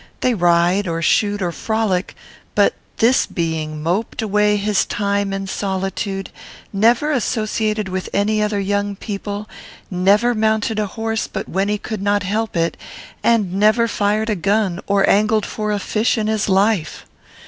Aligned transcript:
They 0.21 0.33
ride, 0.33 0.87
or 0.87 1.03
shoot, 1.03 1.43
or 1.43 1.51
frolic; 1.51 2.15
but 2.55 2.73
this 2.97 3.27
being 3.27 3.83
moped 3.83 4.23
away 4.23 4.57
his 4.57 4.83
time 4.83 5.31
in 5.31 5.45
solitude, 5.45 6.31
never 6.73 7.11
associated 7.11 7.87
with 7.87 8.09
other 8.11 8.59
young 8.59 8.95
people, 8.95 9.47
never 9.91 10.33
mounted 10.33 10.79
a 10.79 10.87
horse 10.87 11.27
but 11.27 11.47
when 11.47 11.69
he 11.69 11.77
could 11.77 12.01
not 12.01 12.23
help 12.23 12.57
it, 12.57 12.77
and 13.23 13.53
never 13.53 13.87
fired 13.87 14.31
a 14.31 14.35
gun 14.35 14.79
or 14.87 15.07
angled 15.07 15.45
for 15.45 15.71
a 15.71 15.77
fish 15.77 16.17
in 16.17 16.25
his 16.25 16.49
life. 16.49 17.05